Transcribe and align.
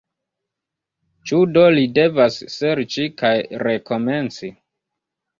Ĉu 1.31 1.41
do 1.57 1.65
li 1.75 1.83
devas 1.97 2.37
serĉi 2.53 3.05
kaj 3.19 3.31
rekomenci? 3.65 4.49